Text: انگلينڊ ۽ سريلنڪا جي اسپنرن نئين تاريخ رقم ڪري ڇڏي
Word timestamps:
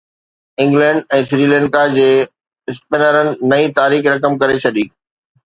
انگلينڊ 0.63 1.03
۽ 1.17 1.27
سريلنڪا 1.31 1.83
جي 1.97 2.07
اسپنرن 2.73 3.31
نئين 3.53 3.77
تاريخ 3.83 4.11
رقم 4.15 4.41
ڪري 4.43 4.59
ڇڏي 4.67 4.89